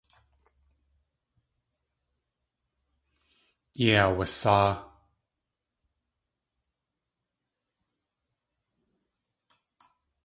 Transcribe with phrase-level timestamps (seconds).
[3.81, 4.71] Yéi aawasáa.